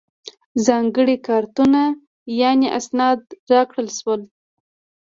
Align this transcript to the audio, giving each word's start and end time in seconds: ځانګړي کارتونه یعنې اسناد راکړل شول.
ځانګړي 0.65 1.15
کارتونه 1.27 1.81
یعنې 2.41 2.67
اسناد 2.79 3.19
راکړل 3.51 3.87
شول. 3.99 4.21